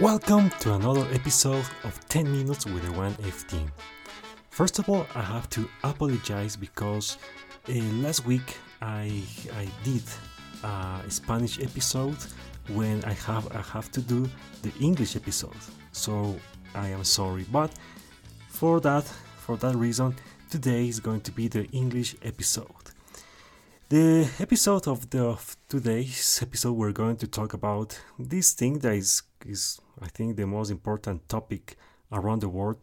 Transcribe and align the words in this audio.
Welcome 0.00 0.50
to 0.60 0.74
another 0.74 1.04
episode 1.12 1.66
of 1.82 1.98
10 2.08 2.30
Minutes 2.30 2.64
with 2.66 2.84
the 2.84 2.92
1FT. 2.92 3.68
First 4.48 4.78
of 4.78 4.88
all, 4.88 5.04
I 5.16 5.22
have 5.22 5.50
to 5.50 5.68
apologize 5.82 6.54
because 6.54 7.18
uh, 7.68 7.72
last 7.94 8.24
week 8.24 8.58
I, 8.80 9.24
I 9.56 9.66
did 9.82 10.04
a 10.62 11.02
Spanish 11.08 11.58
episode 11.58 12.16
when 12.68 13.04
I 13.06 13.12
have 13.14 13.52
I 13.52 13.60
have 13.60 13.90
to 13.90 14.00
do 14.00 14.28
the 14.62 14.72
English 14.80 15.16
episode. 15.16 15.56
So 15.90 16.38
I 16.76 16.90
am 16.90 17.02
sorry, 17.02 17.44
but 17.50 17.72
for 18.46 18.78
that 18.82 19.02
for 19.02 19.56
that 19.56 19.74
reason, 19.74 20.14
today 20.48 20.86
is 20.86 21.00
going 21.00 21.22
to 21.22 21.32
be 21.32 21.48
the 21.48 21.64
English 21.72 22.14
episode. 22.22 22.77
The 23.90 24.28
episode 24.38 24.86
of 24.86 25.08
the 25.08 25.24
of 25.24 25.56
today's 25.66 26.40
episode 26.42 26.74
we're 26.74 26.92
going 26.92 27.16
to 27.16 27.26
talk 27.26 27.54
about 27.54 27.98
this 28.18 28.52
thing 28.52 28.80
that 28.80 28.92
is 28.92 29.22
is 29.46 29.80
I 29.98 30.08
think 30.08 30.36
the 30.36 30.46
most 30.46 30.70
important 30.70 31.26
topic 31.26 31.78
around 32.12 32.42
the 32.42 32.50
world 32.50 32.76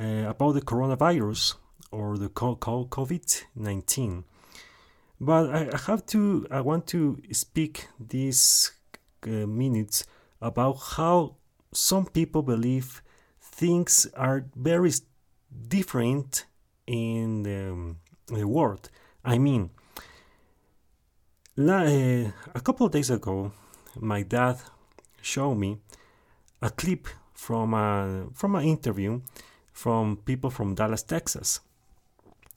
uh, 0.00 0.24
about 0.26 0.52
the 0.52 0.62
coronavirus 0.62 1.56
or 1.90 2.16
the 2.16 2.30
COVID 2.30 3.42
19. 3.56 4.24
But 5.20 5.50
I, 5.50 5.78
have 5.86 6.06
to, 6.06 6.46
I 6.50 6.62
want 6.62 6.86
to 6.86 7.20
speak 7.30 7.88
these 8.00 8.72
uh, 9.24 9.46
minutes 9.46 10.06
about 10.40 10.78
how 10.96 11.36
some 11.74 12.06
people 12.06 12.42
believe 12.42 13.02
things 13.38 14.06
are 14.16 14.46
very 14.56 14.92
different 15.68 16.46
in 16.86 17.42
the, 17.42 17.70
um, 17.70 17.98
the 18.28 18.48
world. 18.48 18.88
I 19.22 19.36
mean, 19.36 19.72
a 22.54 22.60
couple 22.60 22.86
of 22.86 22.92
days 22.92 23.10
ago, 23.10 23.50
my 23.98 24.22
dad 24.22 24.58
showed 25.20 25.56
me 25.56 25.78
a 26.62 26.70
clip 26.70 27.08
from 27.34 27.74
a 27.74 28.28
from 28.32 28.54
an 28.54 28.62
interview 28.62 29.20
from 29.72 30.18
people 30.18 30.50
from 30.50 30.76
Dallas, 30.76 31.02
Texas. 31.02 31.60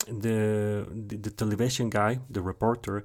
The, 0.08 0.88
the, 0.92 1.18
the 1.18 1.32
television 1.32 1.90
guy, 1.90 2.20
the 2.30 2.44
reporter, 2.44 3.04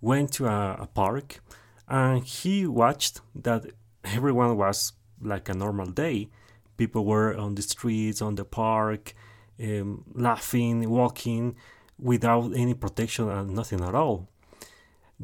went 0.00 0.32
to 0.34 0.46
a, 0.46 0.76
a 0.80 0.86
park 0.86 1.40
and 1.88 2.24
he 2.24 2.66
watched 2.66 3.20
that 3.34 3.66
everyone 4.04 4.56
was 4.56 4.92
like 5.20 5.48
a 5.48 5.54
normal 5.54 5.86
day. 5.86 6.28
People 6.76 7.04
were 7.04 7.36
on 7.36 7.56
the 7.56 7.62
streets, 7.62 8.22
on 8.22 8.36
the 8.36 8.44
park, 8.44 9.12
um, 9.60 10.04
laughing, 10.14 10.88
walking 10.88 11.56
without 11.98 12.52
any 12.54 12.74
protection 12.74 13.28
and 13.28 13.54
nothing 13.56 13.80
at 13.80 13.94
all. 13.96 14.28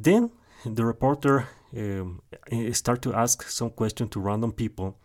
Then 0.00 0.30
the 0.64 0.84
reporter 0.84 1.48
um, 1.76 2.22
started 2.72 3.02
to 3.02 3.14
ask 3.14 3.42
some 3.48 3.70
questions 3.70 4.10
to 4.10 4.20
random 4.20 4.52
people 4.52 4.96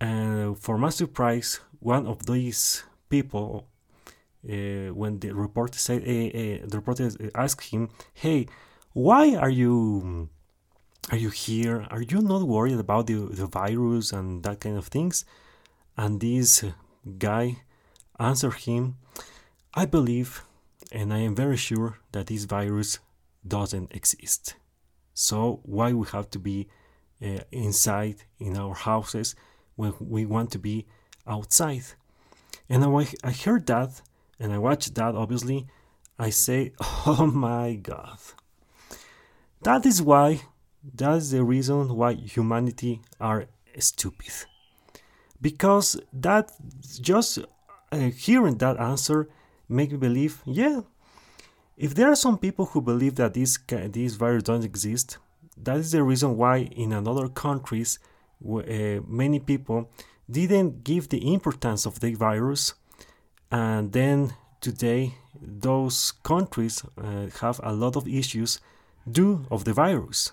and 0.00 0.58
for 0.58 0.76
my 0.78 0.90
surprise, 0.90 1.60
one 1.80 2.06
of 2.06 2.26
these 2.26 2.84
people, 3.08 3.68
uh, 4.48 4.92
when 4.92 5.18
the 5.20 5.34
reporter 5.34 5.78
said, 5.78 6.02
uh, 6.02 6.10
uh, 6.10 6.66
the 6.66 6.76
reporter 6.76 7.10
asked 7.34 7.72
him, 7.72 7.88
"Hey, 8.12 8.46
why 8.92 9.34
are 9.34 9.50
you 9.50 10.28
are 11.10 11.18
you 11.18 11.30
here? 11.30 11.86
Are 11.90 12.02
you 12.02 12.20
not 12.20 12.42
worried 12.54 12.78
about 12.78 13.06
the 13.06 13.18
the 13.40 13.46
virus 13.46 14.12
and 14.12 14.42
that 14.44 14.60
kind 14.60 14.76
of 14.76 14.88
things?" 14.88 15.24
And 15.96 16.20
this 16.20 16.64
guy 17.18 17.62
answered 18.18 18.58
him, 18.68 18.96
"I 19.74 19.84
believe, 19.86 20.44
and 20.92 21.12
I 21.12 21.20
am 21.28 21.34
very 21.34 21.56
sure 21.56 21.98
that 22.12 22.26
this 22.26 22.44
virus 22.44 22.98
doesn't 23.46 23.94
exist. 23.94 24.56
So 25.12 25.60
why 25.62 25.92
we 25.92 26.06
have 26.08 26.30
to 26.30 26.38
be 26.38 26.68
uh, 27.22 27.40
inside 27.52 28.24
in 28.38 28.56
our 28.56 28.74
houses?" 28.74 29.34
when 29.76 29.94
we 30.00 30.24
want 30.26 30.50
to 30.52 30.58
be 30.58 30.86
outside. 31.26 31.84
And 32.68 32.84
I, 32.84 33.08
I 33.22 33.32
heard 33.32 33.66
that 33.66 34.02
and 34.38 34.52
I 34.52 34.58
watched 34.58 34.94
that, 34.94 35.14
obviously, 35.14 35.66
I 36.18 36.30
say, 36.30 36.72
oh 37.06 37.30
my 37.32 37.74
God. 37.74 38.18
That 39.62 39.86
is 39.86 40.02
why, 40.02 40.42
that 40.94 41.16
is 41.16 41.30
the 41.30 41.42
reason 41.44 41.96
why 41.96 42.14
humanity 42.14 43.00
are 43.20 43.46
stupid. 43.78 44.32
Because 45.40 46.00
that, 46.12 46.52
just 47.00 47.38
uh, 47.92 47.98
hearing 47.98 48.58
that 48.58 48.78
answer, 48.78 49.28
make 49.68 49.92
me 49.92 49.98
believe, 49.98 50.42
yeah, 50.44 50.82
if 51.76 51.94
there 51.94 52.10
are 52.10 52.16
some 52.16 52.38
people 52.38 52.66
who 52.66 52.80
believe 52.80 53.16
that 53.16 53.34
this, 53.34 53.58
this 53.68 54.14
virus 54.14 54.44
doesn't 54.44 54.64
exist, 54.64 55.18
that 55.56 55.76
is 55.76 55.92
the 55.92 56.02
reason 56.02 56.36
why 56.36 56.58
in 56.58 56.92
another 56.92 57.28
countries 57.28 57.98
uh, 58.46 59.00
many 59.06 59.38
people 59.40 59.90
didn't 60.30 60.84
give 60.84 61.08
the 61.08 61.32
importance 61.32 61.86
of 61.86 62.00
the 62.00 62.14
virus. 62.14 62.74
And 63.50 63.92
then 63.92 64.34
today 64.60 65.14
those 65.40 66.12
countries 66.22 66.82
uh, 66.96 67.26
have 67.40 67.60
a 67.62 67.72
lot 67.72 67.96
of 67.96 68.08
issues 68.08 68.60
due 69.10 69.46
of 69.50 69.64
the 69.64 69.72
virus. 69.72 70.32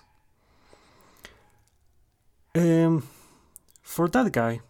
Um, 2.54 3.06
for 3.82 4.08
that 4.08 4.32
guy 4.32 4.60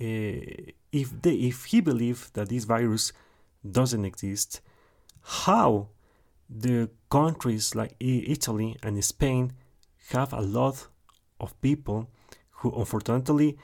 uh, 0.00 0.72
if 0.92 1.22
they 1.22 1.34
if 1.34 1.66
he 1.66 1.80
believed 1.80 2.34
that 2.34 2.48
this 2.48 2.64
virus 2.64 3.12
doesn't 3.68 4.04
exist 4.04 4.60
how 5.22 5.88
the 6.48 6.90
countries 7.10 7.74
like 7.74 7.94
italy 8.00 8.76
and 8.82 9.04
spain 9.04 9.52
have 10.10 10.32
a 10.32 10.40
lot 10.40 10.88
of 11.38 11.58
people 11.60 12.08
who 12.60 12.72
unfortunately 12.72 13.56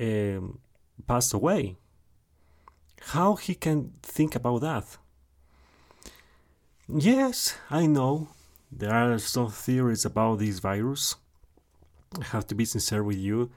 um, 0.00 0.58
passed 1.06 1.32
away. 1.32 1.76
How 3.00 3.34
he 3.34 3.54
can 3.54 3.92
think 4.02 4.34
about 4.36 4.60
that? 4.60 4.98
Yes, 6.88 7.56
I 7.70 7.86
know 7.86 8.28
there 8.70 8.92
are 8.92 9.18
some 9.18 9.50
theories 9.50 10.04
about 10.04 10.38
this 10.38 10.58
virus. 10.58 11.16
I 12.20 12.24
have 12.26 12.46
to 12.48 12.54
be 12.54 12.64
sincere 12.64 13.02
with 13.02 13.16
you. 13.16 13.50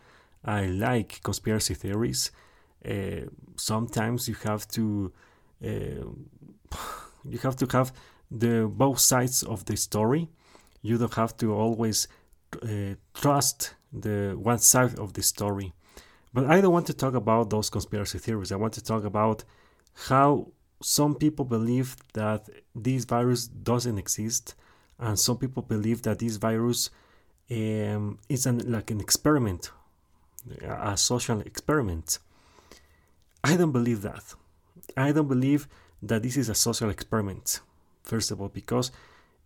I 0.44 0.68
like 0.68 1.22
conspiracy 1.24 1.74
theories. 1.74 2.32
Uh, 2.88 3.28
sometimes 3.56 4.28
you 4.28 4.36
have 4.44 4.68
to 4.70 5.12
uh, 5.64 6.06
you 7.30 7.40
have 7.40 7.56
to 7.58 7.68
have 7.78 7.91
the 8.31 8.69
both 8.72 9.00
sides 9.00 9.44
of 9.44 9.66
the 9.66 9.78
story. 9.78 10.30
You 10.81 10.97
don't 10.97 11.13
have 11.16 11.36
to 11.38 11.53
always 11.53 12.08
uh, 12.62 12.96
trust 13.13 13.75
the 13.91 14.36
one 14.38 14.59
side 14.59 15.00
of 15.00 15.13
the 15.13 15.24
story. 15.24 15.74
But 16.34 16.46
I 16.46 16.62
don't 16.62 16.74
want 16.74 16.88
to 16.88 16.94
talk 16.94 17.14
about 17.14 17.50
those 17.50 17.69
conspiracy 17.69 18.19
theories. 18.19 18.52
I 18.52 18.58
want 18.58 18.74
to 18.74 18.84
talk 18.84 19.03
about 19.06 19.44
how 20.08 20.47
some 20.81 21.16
people 21.16 21.46
believe 21.46 21.96
that 22.14 22.50
this 22.75 23.06
virus 23.06 23.47
doesn't 23.47 23.97
exist, 23.97 24.56
and 25.00 25.18
some 25.18 25.38
people 25.38 25.64
believe 25.64 26.02
that 26.03 26.19
this 26.19 26.35
virus 26.35 26.90
um, 27.50 28.19
is 28.28 28.46
an, 28.46 28.69
like 28.72 28.91
an 28.91 29.00
experiment, 29.00 29.72
a 30.62 30.97
social 30.97 31.40
experiment. 31.41 32.19
I 33.44 33.56
don't 33.56 33.72
believe 33.72 34.02
that. 34.02 34.34
I 34.97 35.12
don't 35.12 35.28
believe 35.28 35.68
that 36.02 36.24
this 36.24 36.38
is 36.38 36.50
a 36.50 36.56
social 36.56 36.90
experiment. 36.90 37.62
First 38.04 38.32
of 38.32 38.42
all, 38.42 38.50
because 38.50 38.92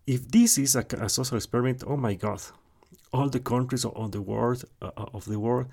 if 0.05 0.27
this 0.29 0.57
is 0.57 0.75
a, 0.75 0.85
a 0.99 1.09
social 1.09 1.37
experiment, 1.37 1.83
oh 1.85 1.97
my 1.97 2.15
God, 2.15 2.41
all 3.11 3.29
the 3.29 3.39
countries 3.39 3.85
of 3.85 4.11
the 4.11 4.21
world 4.21 4.63
uh, 4.81 4.91
of 4.95 5.25
the 5.25 5.39
world 5.39 5.67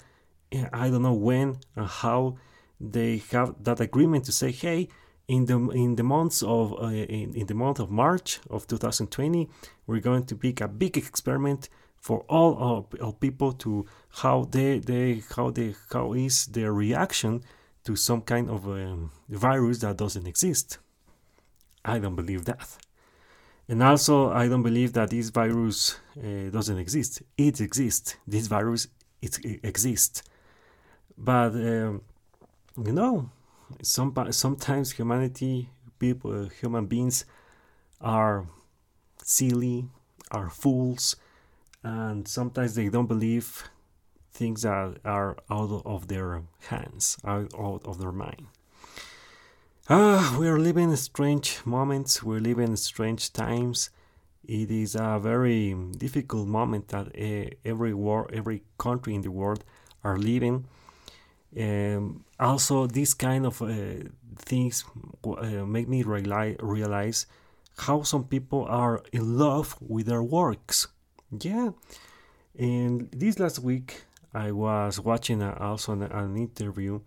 i 0.72 0.88
don't 0.88 1.02
know 1.02 1.12
when 1.12 1.58
and 1.74 1.86
how 1.86 2.36
they 2.80 3.22
have 3.30 3.54
that 3.62 3.80
agreement 3.80 4.24
to 4.24 4.32
say 4.32 4.50
hey 4.50 4.88
in 5.28 5.46
the 5.46 5.58
in 5.70 5.96
the 5.96 6.02
months 6.02 6.42
of 6.42 6.72
uh, 6.80 6.86
in, 6.86 7.34
in 7.34 7.46
the 7.46 7.54
month 7.54 7.78
of 7.78 7.90
march 7.90 8.40
of 8.48 8.66
2020 8.66 9.48
we're 9.86 10.00
going 10.00 10.24
to 10.24 10.36
pick 10.36 10.60
a 10.60 10.68
big 10.68 10.96
experiment 10.96 11.68
for 11.96 12.20
all 12.28 12.86
of 13.00 13.20
people 13.20 13.52
to 13.52 13.84
how 14.20 14.44
they 14.50 14.78
they 14.78 15.22
how 15.34 15.50
they 15.50 15.74
how 15.92 16.12
is 16.12 16.46
their 16.46 16.72
reaction 16.72 17.42
to 17.86 17.96
some 17.96 18.20
kind 18.20 18.50
of 18.50 18.66
um, 18.66 19.10
virus 19.28 19.78
that 19.78 19.96
doesn't 19.96 20.26
exist 20.26 20.78
i 21.84 21.98
don't 21.98 22.16
believe 22.16 22.44
that 22.44 22.76
and 23.68 23.82
also, 23.82 24.30
I 24.30 24.46
don't 24.48 24.62
believe 24.62 24.92
that 24.92 25.10
this 25.10 25.30
virus 25.30 25.98
uh, 26.16 26.50
doesn't 26.50 26.78
exist. 26.78 27.22
It 27.36 27.60
exists. 27.60 28.16
This 28.26 28.46
virus 28.46 28.86
it, 29.20 29.44
it 29.44 29.60
exists. 29.64 30.22
But 31.18 31.52
um, 31.54 32.02
you 32.84 32.92
know, 32.92 33.30
some 33.82 34.14
sometimes 34.30 34.92
humanity, 34.92 35.70
people, 35.98 36.44
uh, 36.44 36.48
human 36.60 36.86
beings, 36.86 37.24
are 38.00 38.46
silly, 39.24 39.88
are 40.30 40.48
fools, 40.48 41.16
and 41.82 42.28
sometimes 42.28 42.76
they 42.76 42.88
don't 42.88 43.06
believe 43.06 43.68
things 44.36 44.62
that 44.62 44.98
are 45.04 45.36
out 45.50 45.82
of 45.84 46.08
their 46.08 46.42
hands, 46.68 47.16
out 47.24 47.82
of 47.84 47.98
their 47.98 48.12
mind. 48.12 48.46
Ah, 49.88 50.36
we 50.38 50.48
are 50.48 50.58
living 50.58 50.94
strange 50.96 51.60
moments, 51.64 52.22
we're 52.22 52.40
living 52.40 52.76
strange 52.76 53.32
times. 53.32 53.90
It 54.44 54.70
is 54.70 54.94
a 54.94 55.18
very 55.20 55.74
difficult 55.96 56.46
moment 56.48 56.88
that 56.88 57.06
uh, 57.08 57.50
every 57.64 57.94
war, 57.94 58.28
every 58.32 58.62
country 58.78 59.14
in 59.14 59.22
the 59.22 59.30
world 59.30 59.64
are 60.04 60.18
living. 60.18 60.66
Um, 61.58 62.24
also, 62.38 62.86
these 62.86 63.14
kind 63.14 63.46
of 63.46 63.62
uh, 63.62 64.08
things 64.38 64.84
uh, 65.24 65.64
make 65.64 65.88
me 65.88 66.02
realize, 66.02 66.56
realize 66.60 67.26
how 67.78 68.02
some 68.02 68.24
people 68.24 68.66
are 68.68 69.02
in 69.12 69.38
love 69.38 69.76
with 69.80 70.06
their 70.06 70.22
works. 70.22 70.88
Yeah. 71.30 71.70
And 72.58 73.08
this 73.12 73.38
last 73.38 73.58
week, 73.58 74.04
I 74.36 74.52
was 74.52 75.00
watching 75.00 75.40
a, 75.40 75.56
also 75.58 75.92
an, 75.92 76.02
an, 76.02 76.36
interview, 76.36 77.00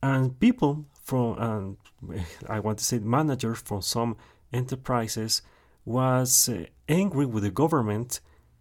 and 0.00 0.38
people 0.38 0.86
from, 1.02 1.76
I 2.48 2.60
want 2.60 2.78
to 2.78 2.84
say, 2.84 3.00
managers 3.00 3.60
from 3.60 3.82
some 3.82 4.16
enterprises 4.52 5.42
was 5.84 6.48
uh, 6.48 6.66
angry 6.88 7.26
with 7.26 7.42
the 7.42 7.50
government 7.50 8.20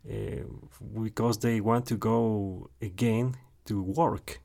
uh, 0.09 0.45
because 1.03 1.37
they 1.39 1.61
want 1.61 1.85
to 1.87 1.95
go 1.95 2.69
again 2.81 3.37
to 3.65 3.83
work. 3.83 4.41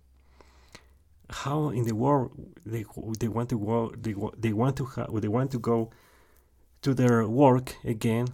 How 1.31 1.71
in 1.71 1.85
the 1.85 1.95
world 1.95 2.33
they 2.67 2.85
they 3.21 3.29
want 3.29 3.49
to 3.51 3.59
go 3.59 3.93
they, 3.97 4.15
they 4.37 4.53
want 4.53 4.77
to 4.79 4.85
ha- 4.85 5.07
they 5.13 5.29
want 5.29 5.51
to 5.53 5.61
go 5.61 5.91
to 6.83 6.93
their 6.93 7.29
work 7.29 7.77
again 7.85 8.27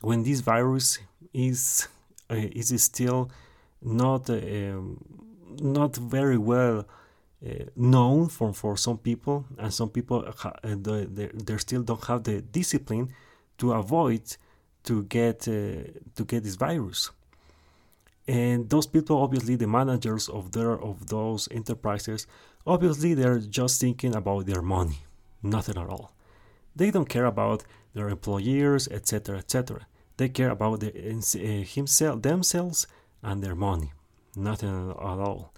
when 0.00 0.22
this 0.22 0.40
virus 0.40 0.98
is 1.34 1.86
uh, 2.30 2.36
is 2.36 2.82
still 2.82 3.30
not 3.82 4.28
um, 4.30 4.98
not 5.60 5.96
very 5.96 6.38
well 6.38 6.86
uh, 7.46 7.50
known 7.76 8.28
for, 8.28 8.52
for 8.52 8.76
some 8.76 8.98
people 8.98 9.44
and 9.58 9.72
some 9.72 9.88
people 9.88 10.24
ha- 10.38 10.54
uh, 10.64 10.74
they, 10.76 11.06
they 11.32 11.56
still 11.56 11.82
don't 11.82 12.04
have 12.04 12.24
the 12.24 12.40
discipline 12.40 13.08
to 13.56 13.72
avoid 13.72 14.36
to 14.84 15.04
get 15.04 15.46
uh, 15.48 15.84
to 16.14 16.24
get 16.26 16.44
this 16.44 16.56
virus. 16.56 17.10
And 18.26 18.68
those 18.68 18.86
people 18.86 19.22
obviously 19.22 19.56
the 19.56 19.66
managers 19.66 20.28
of 20.28 20.52
their 20.52 20.72
of 20.72 21.06
those 21.06 21.48
enterprises 21.50 22.26
obviously 22.66 23.14
they're 23.14 23.38
just 23.38 23.80
thinking 23.80 24.14
about 24.14 24.46
their 24.46 24.62
money 24.62 24.98
nothing 25.42 25.78
at 25.78 25.88
all. 25.88 26.12
They 26.74 26.90
don't 26.90 27.08
care 27.08 27.26
about 27.26 27.64
their 27.94 28.08
employers 28.08 28.88
etc 28.88 29.38
etc 29.38 29.86
they 30.18 30.28
care 30.28 30.50
about 30.50 30.80
the, 30.80 30.90
uh, 30.90 31.64
himself 31.64 32.22
themselves 32.22 32.86
and 33.22 33.42
their 33.42 33.54
money 33.54 33.92
nothing 34.36 34.90
at 34.90 34.96
all 34.96 35.52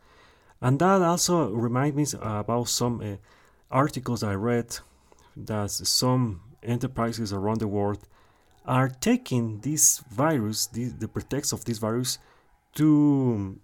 and 0.61 0.79
that 0.79 1.03
also 1.03 1.51
reminds 1.51 2.15
me 2.15 2.19
about 2.23 2.69
some 2.69 3.01
uh, 3.01 3.17
articles 3.71 4.23
i 4.23 4.35
read 4.35 4.79
that 5.37 5.71
some 5.71 6.41
enterprises 6.63 7.33
around 7.33 7.61
the 7.61 7.69
world 7.69 8.07
are 8.67 8.89
taking 8.89 9.61
this 9.61 9.99
virus, 10.11 10.67
the, 10.67 10.85
the 10.87 11.09
pretext 11.09 11.53
of 11.53 11.65
this 11.65 11.79
virus, 11.79 12.19
to 12.75 13.59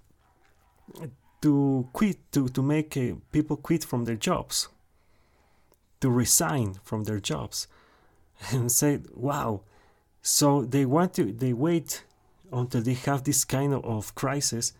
to 1.42 1.88
quit, 1.92 2.18
to 2.32 2.48
to 2.48 2.62
make 2.62 2.96
uh, 2.96 3.14
people 3.30 3.56
quit 3.56 3.84
from 3.84 4.04
their 4.04 4.16
jobs, 4.16 4.68
to 6.00 6.10
resign 6.10 6.78
from 6.82 7.04
their 7.04 7.20
jobs, 7.20 7.68
and 8.50 8.72
say, 8.72 9.00
"Wow!" 9.14 9.62
So 10.22 10.64
they 10.64 10.86
want 10.86 11.14
to 11.14 11.32
they 11.32 11.52
wait 11.52 12.04
until 12.52 12.82
they 12.82 12.94
have 12.94 13.24
this 13.24 13.44
kind 13.44 13.74
of, 13.74 14.14
crisis 14.14 14.72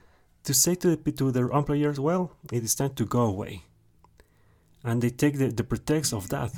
to 0.45 0.55
say 0.55 0.75
to 0.77 0.97
the, 0.97 1.13
to 1.13 1.33
their 1.33 1.51
employers, 1.51 1.99
"Well, 1.99 2.33
it 2.53 2.63
is 2.63 2.75
time 2.75 2.95
to 2.95 3.05
go 3.05 3.23
away," 3.23 3.65
and 4.85 5.03
they 5.03 5.11
take 5.11 5.39
the, 5.39 5.49
the 5.49 5.65
pretext 5.65 6.13
of 6.13 6.29
that, 6.29 6.53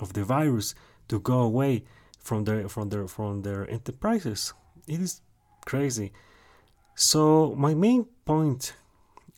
of 0.00 0.12
the 0.12 0.24
virus, 0.24 0.74
to 1.08 1.20
go 1.20 1.40
away 1.40 1.84
from 2.18 2.44
their 2.44 2.68
from 2.68 2.88
their 2.88 3.06
from 3.06 3.42
their 3.42 3.68
enterprises. 3.70 4.52
It 4.86 5.00
is 5.00 5.20
crazy. 5.64 6.12
So 6.94 7.54
my 7.56 7.74
main 7.74 8.04
point 8.24 8.74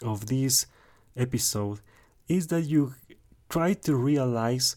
of 0.00 0.26
this 0.26 0.66
episode 1.16 1.80
is 2.28 2.46
that 2.48 2.62
you 2.62 2.94
try 3.48 3.74
to 3.74 3.94
realize 3.94 4.76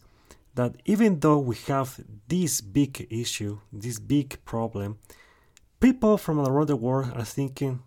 that 0.55 0.75
even 0.85 1.19
though 1.19 1.39
we 1.39 1.55
have 1.67 1.99
this 2.27 2.61
big 2.61 3.07
issue, 3.09 3.59
this 3.71 3.99
big 3.99 4.43
problem, 4.45 4.99
people 5.85 6.17
from 6.17 6.39
around 6.39 6.65
the 6.65 6.75
world 6.75 7.11
are 7.13 7.23
thinking 7.23 7.79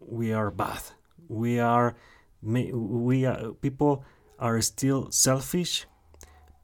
we 0.00 0.32
are 0.32 0.50
bad. 0.50 0.82
We 1.28 1.60
are 1.60 1.94
we 2.42 3.26
are 3.26 3.52
people 3.62 4.04
are 4.40 4.60
still 4.60 5.12
selfish. 5.12 5.86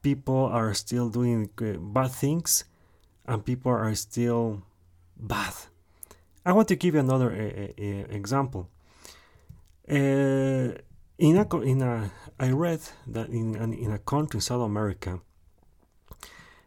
People 0.03 0.47
are 0.47 0.75
still 0.75 1.09
doing 1.09 1.49
bad 1.95 2.11
things 2.11 2.65
and 3.25 3.45
people 3.45 3.71
are 3.71 3.95
still 3.95 4.65
bad. 5.17 5.55
I 6.45 6.51
want 6.55 6.67
to 6.69 6.75
give 6.75 6.95
you 6.95 7.01
another 7.01 7.31
uh, 7.31 7.81
uh, 7.81 8.17
example. 8.19 8.69
Uh, 9.89 10.75
in 11.19 11.37
a, 11.37 11.47
in 11.61 11.83
a, 11.83 12.11
I 12.41 12.51
read 12.51 12.81
that 13.07 13.29
in, 13.29 13.55
in 13.75 13.93
a 13.93 13.99
country 13.99 14.39
in 14.39 14.41
South 14.41 14.63
America, 14.63 15.21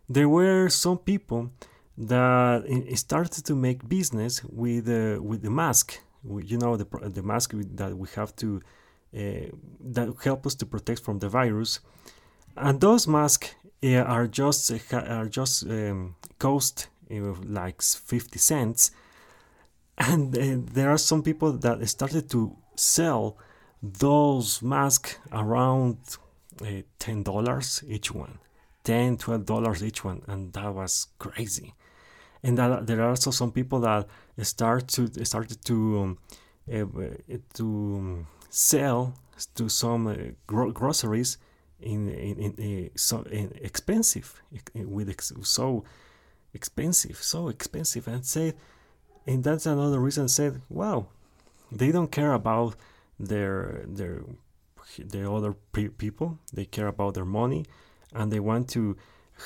there 0.08 0.30
were 0.30 0.70
some 0.70 1.00
people 1.00 1.52
that 1.98 2.64
started 2.96 3.46
to 3.46 3.56
make 3.56 3.88
business 3.88 4.44
with 4.46 4.88
uh, 4.90 5.22
with 5.22 5.42
the 5.42 5.50
mask. 5.50 6.00
You 6.24 6.58
know 6.58 6.78
the 6.78 6.88
the 7.10 7.24
mask 7.24 7.54
that 7.54 7.98
we 7.98 8.08
have 8.16 8.36
to 8.38 8.62
uh, 9.16 9.20
that 9.82 10.14
help 10.24 10.46
us 10.46 10.56
to 10.56 10.66
protect 10.66 11.02
from 11.02 11.20
the 11.20 11.30
virus, 11.30 11.80
and 12.56 12.80
those 12.80 13.08
masks 13.08 13.56
uh, 13.84 13.98
are 13.98 14.28
just 14.28 14.72
are 14.94 15.28
just 15.28 15.66
um, 15.66 16.16
cost 16.40 16.88
like 17.10 17.82
50 17.82 18.40
cents. 18.40 18.92
And 19.98 20.34
there 20.34 20.90
are 20.90 20.98
some 20.98 21.22
people 21.22 21.52
that 21.52 21.88
started 21.88 22.30
to 22.32 22.58
sell 22.76 23.38
those 23.84 24.62
masks 24.62 25.18
around 25.32 25.98
uh, 26.62 26.82
$10 27.00 27.84
each 27.90 28.12
one 28.12 28.40
10 28.86 29.18
$12 29.18 29.84
each 29.84 30.06
one 30.06 30.22
and 30.28 30.54
that 30.54 30.74
was 30.74 31.08
crazy 31.20 31.74
and 32.44 32.58
that, 32.58 32.88
there 32.88 33.02
are 33.02 33.10
also 33.10 33.32
some 33.32 33.52
people 33.52 33.80
that 33.80 34.08
start 34.42 34.88
to 34.90 35.08
started 35.26 35.64
to 35.66 36.00
um, 36.00 36.18
uh, 36.72 36.86
to 37.54 37.66
um, 37.66 38.28
sell 38.50 39.14
to 39.56 39.70
some 39.70 40.08
uh, 40.08 40.16
gro- 40.46 40.72
groceries 40.72 41.38
in 41.80 42.10
in, 42.10 42.38
in, 42.38 42.54
in 42.58 42.90
so 42.96 43.24
in 43.24 43.52
expensive 43.62 44.42
with 44.76 45.10
ex- 45.10 45.34
so 45.42 45.84
expensive, 46.54 47.18
so 47.18 47.48
expensive, 47.48 48.08
and 48.08 48.26
said, 48.26 48.56
and 49.26 49.44
that's 49.44 49.66
another 49.66 50.00
reason. 50.00 50.28
Said, 50.28 50.62
wow, 50.70 51.08
they 51.72 51.92
don't 51.92 52.12
care 52.12 52.34
about 52.34 52.76
their 53.20 53.84
their 53.88 54.24
the 54.98 55.30
other 55.32 55.54
pe- 55.72 55.88
people. 55.90 56.38
They 56.54 56.66
care 56.66 56.88
about 56.88 57.14
their 57.14 57.26
money, 57.26 57.66
and 58.14 58.32
they 58.32 58.40
want 58.40 58.70
to 58.70 58.98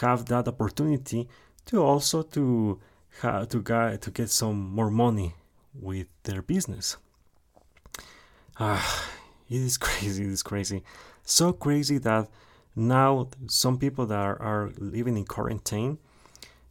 have 0.02 0.26
that 0.26 0.48
opportunity 0.48 1.30
to 1.68 1.82
also 1.84 2.24
to 2.24 2.80
to 3.22 3.62
get 3.62 4.02
to 4.02 4.12
get 4.12 4.30
some 4.30 4.74
more 4.74 4.92
money 4.92 5.34
with 5.74 6.08
their 6.24 6.42
business. 6.42 6.98
Ah, 8.60 9.10
it 9.50 9.62
is 9.62 9.78
crazy. 9.88 10.24
It 10.24 10.32
is 10.32 10.44
crazy, 10.44 10.84
so 11.24 11.54
crazy 11.54 11.98
that 12.00 12.30
now 12.76 13.30
some 13.48 13.78
people 13.78 14.06
that 14.06 14.20
are, 14.20 14.40
are 14.42 14.72
living 14.78 15.18
in 15.18 15.26
quarantine 15.26 15.98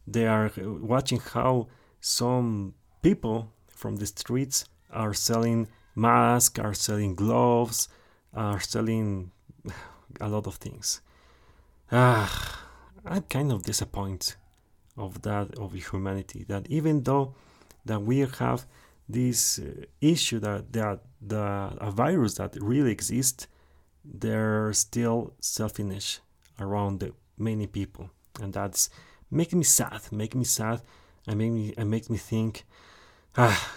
they 0.07 0.25
are 0.25 0.49
watching 0.57 1.19
how 1.19 1.67
some 1.99 2.73
people 3.01 3.51
from 3.67 3.97
the 3.97 4.05
streets 4.05 4.65
are 4.89 5.13
selling 5.13 5.67
masks, 5.95 6.57
are 6.59 6.73
selling 6.73 7.13
gloves, 7.13 7.89
are 8.33 8.59
selling 8.61 9.31
a 10.21 10.29
lot 10.29 10.47
of 10.47 10.55
things. 10.55 11.01
Ah, 11.91 12.63
I'm 13.05 13.23
kind 13.23 13.51
of 13.51 13.63
disappointed 13.63 14.35
of 14.97 15.21
that 15.21 15.57
of 15.57 15.73
humanity 15.73 16.43
that 16.47 16.65
even 16.69 17.03
though 17.03 17.35
that 17.85 18.01
we 18.01 18.19
have 18.19 18.65
this 19.07 19.59
uh, 19.59 19.85
issue 20.01 20.39
that 20.39 20.73
that 20.73 20.99
the 21.21 21.71
a 21.79 21.91
virus 21.91 22.35
that 22.35 22.55
really 22.59 22.91
exists, 22.91 23.47
there's 24.03 24.79
still 24.79 25.33
selfishness 25.39 26.19
around 26.59 26.99
the 26.99 27.13
many 27.37 27.67
people, 27.67 28.09
and 28.41 28.53
that's 28.53 28.89
making 29.31 29.59
me 29.59 29.65
sad, 29.65 30.01
making 30.11 30.39
me 30.39 30.45
sad, 30.45 30.81
and 31.27 31.37
make 31.37 31.51
me 31.51 31.73
and 31.77 31.89
makes 31.89 32.09
me 32.09 32.17
think, 32.17 32.65
ah, 33.37 33.73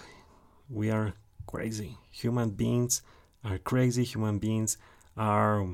we 0.68 0.90
are 0.90 1.14
crazy. 1.46 1.98
Human 2.10 2.50
beings 2.50 3.02
are 3.44 3.58
crazy. 3.58 4.04
Human 4.04 4.38
beings 4.38 4.76
are 5.16 5.66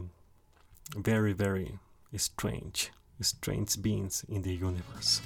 very, 0.97 1.33
very 1.33 1.79
strange, 2.17 2.91
strange 3.21 3.81
beings 3.81 4.25
in 4.29 4.43
the 4.43 4.53
universe. 4.53 5.21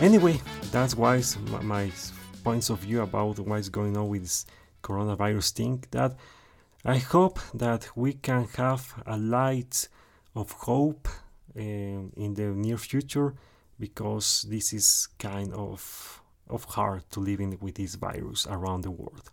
Anyway, 0.00 0.40
that's 0.70 0.96
why 0.96 1.22
my 1.62 1.90
points 2.42 2.70
of 2.70 2.78
view 2.78 3.02
about 3.02 3.38
what's 3.38 3.68
going 3.68 3.96
on 3.96 4.08
with 4.08 4.22
this 4.22 4.46
coronavirus 4.82 5.52
thing. 5.52 5.84
That 5.90 6.16
I 6.84 6.96
hope 6.96 7.38
that 7.52 7.88
we 7.94 8.14
can 8.14 8.48
have 8.56 8.94
a 9.06 9.18
light 9.18 9.88
of 10.34 10.52
hope 10.52 11.08
um, 11.56 12.12
in 12.16 12.34
the 12.34 12.46
near 12.46 12.78
future 12.78 13.34
because 13.78 14.46
this 14.48 14.72
is 14.72 15.08
kind 15.18 15.52
of 15.52 16.22
of 16.48 16.64
heart 16.64 17.04
to 17.10 17.20
living 17.20 17.56
with 17.60 17.76
this 17.76 17.94
virus 17.94 18.46
around 18.46 18.82
the 18.82 18.90
world. 18.90 19.30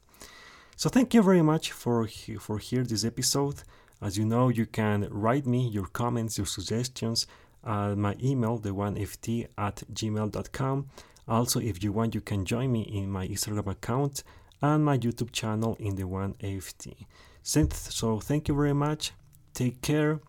So 0.76 0.90
thank 0.90 1.14
you 1.14 1.24
very 1.24 1.42
much 1.42 1.72
for 1.72 2.08
for 2.40 2.58
hear 2.58 2.84
this 2.84 3.06
episode. 3.06 3.64
As 4.02 4.18
you 4.18 4.26
know, 4.26 4.50
you 4.50 4.66
can 4.66 5.08
write 5.10 5.46
me 5.46 5.68
your 5.68 5.88
comments, 5.88 6.38
your 6.38 6.48
suggestions 6.48 7.28
at 7.66 7.96
my 7.98 8.16
email, 8.24 8.58
the 8.58 8.74
one 8.74 8.96
ft 8.96 9.48
at 9.58 9.84
gmail.com. 9.94 10.88
Also, 11.28 11.60
if 11.60 11.84
you 11.84 11.92
want, 11.92 12.16
you 12.16 12.22
can 12.22 12.46
join 12.46 12.72
me 12.72 12.82
in 12.82 13.10
my 13.10 13.28
Instagram 13.28 13.68
account 13.68 14.24
and 14.62 14.86
my 14.86 14.98
YouTube 14.98 15.32
channel 15.32 15.76
in 15.80 15.96
the 15.96 16.06
one 16.06 16.36
AFT. 16.42 16.90
So 17.44 18.20
thank 18.20 18.48
you 18.48 18.56
very 18.56 18.74
much. 18.74 19.12
Take 19.54 19.82
care 19.82 20.20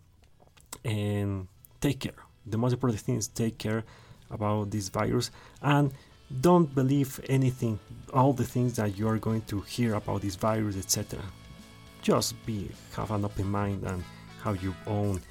and 0.83 1.47
take 1.81 1.99
care. 1.99 2.13
The 2.45 2.57
most 2.57 2.73
important 2.73 3.01
thing 3.01 3.15
is 3.15 3.27
take 3.27 3.57
care 3.57 3.83
about 4.31 4.71
this 4.71 4.89
virus 4.89 5.31
and 5.61 5.91
don't 6.41 6.73
believe 6.75 7.19
anything, 7.27 7.79
all 8.13 8.33
the 8.33 8.43
things 8.43 8.75
that 8.75 8.97
you 8.97 9.07
are 9.07 9.17
going 9.17 9.41
to 9.43 9.61
hear 9.61 9.95
about 9.95 10.21
this 10.21 10.35
virus, 10.35 10.77
etc. 10.77 11.19
Just 12.01 12.33
be 12.45 12.69
have 12.95 13.11
an 13.11 13.25
open 13.25 13.49
mind 13.49 13.83
and 13.83 14.03
have 14.43 14.61
your 14.63 14.75
own 14.87 15.21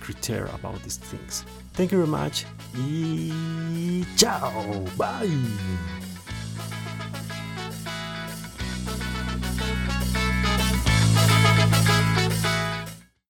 criteria 0.00 0.54
about 0.54 0.82
these 0.82 0.96
things. 0.96 1.44
Thank 1.72 1.92
you 1.92 1.98
very 1.98 2.08
much. 2.08 2.44
E 2.76 4.04
ciao. 4.16 4.84
Bye. 4.96 6.13